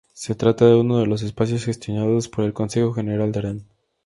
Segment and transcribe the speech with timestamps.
[0.13, 3.65] Se trata de uno de los espacios gestionados por el Consejo General de Arán.